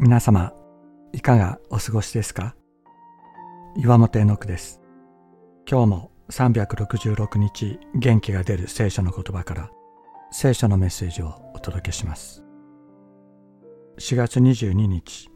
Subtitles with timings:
[0.00, 0.52] 皆様、
[1.12, 2.56] いかがお過ごしですか？
[3.76, 4.80] 岩本絵の句です。
[5.70, 9.70] 今日も366日元気が出る聖書の言葉から
[10.32, 12.42] 聖書のメッセージをお届けします。
[13.98, 15.30] 4月22日、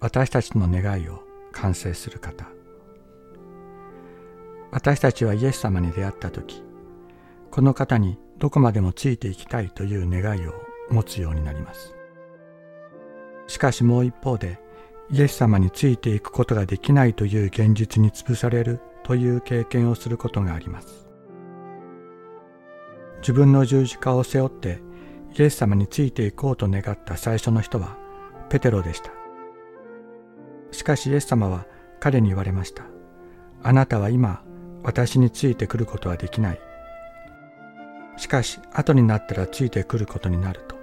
[0.00, 2.46] 私たちの願いを完成する方。
[4.70, 6.62] 私たちはイエス様に出会った時、
[7.50, 10.52] この方にどこまでもついていきたいという願いを
[10.90, 11.94] 持つようになります。
[13.48, 14.60] しかしもう一方で
[15.10, 21.08] イエス様についていくことができないという現実に潰されるという経験をすることがあります。
[23.20, 24.80] 自分の十字架を背負って
[25.36, 27.96] イエス様についていこうと願った最初の人は
[28.50, 29.10] ペテロでした。
[30.70, 31.66] しかしイエス様は
[32.00, 32.84] 彼に言われました。
[33.62, 34.44] あなたは今
[34.82, 36.60] 私についてくることはできない。
[38.18, 40.77] しかし後になったらついてくることになると。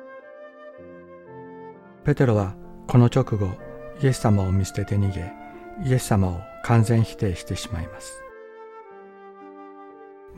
[2.05, 2.55] ペテロは
[2.87, 3.49] この直後
[3.99, 5.33] イエス様を見捨てて逃げ
[5.83, 8.21] イエス様を完全否定してしまいます。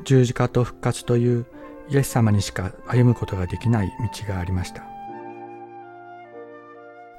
[0.05, 1.45] 十字架と復活という
[1.89, 4.83] イエス様にしか歩むことができない道がありました。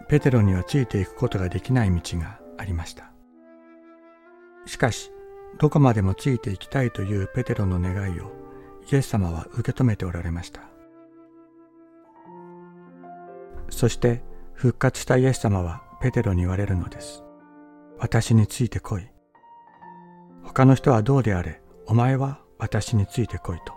[0.09, 3.13] ペテロにはついていくことができない道がありました。
[4.65, 5.13] しかし
[5.59, 8.33] どこまでもついていきたいというペテロの願いを
[8.91, 10.63] イエス様は受け止めておられました。
[13.69, 14.23] そして
[14.59, 17.23] 復活したイエス様はペテロに言われるのです。
[17.97, 19.07] 私についてこい。
[20.43, 23.73] 他の人はどうであれ、お前は私についてこいと。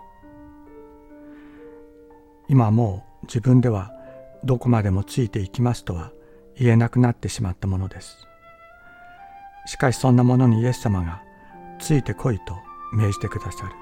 [2.48, 3.92] 今もう自分では
[4.42, 6.10] どこまでもついていきますとは
[6.56, 8.16] 言えなくなってしまったものです。
[9.66, 11.22] しかしそんなものにイエス様が
[11.78, 12.56] ついてこいと
[12.92, 13.72] 命じてくださる。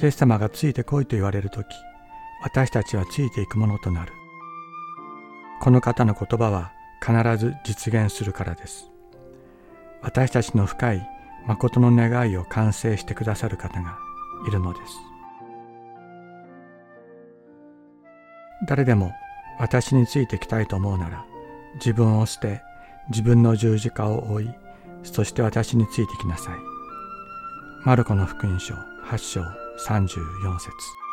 [0.00, 1.66] イエス様がついてこいと言われるとき、
[2.44, 4.12] 私たちはついていくものとなる。
[5.60, 6.72] この方の言葉は
[7.04, 8.90] 必ず実現するからです。
[10.02, 11.08] 私たちの深い
[11.46, 13.98] 誠の願いを完成してくださる方が
[14.46, 14.92] いるのです。
[18.66, 19.12] 誰でも
[19.58, 21.24] 私についてきたいと思うなら
[21.74, 22.62] 自分を捨て
[23.10, 24.50] 自分の十字架を追い
[25.02, 26.54] そして私についてきなさい。
[27.84, 28.74] マルコの福音書
[29.06, 31.03] 8章34節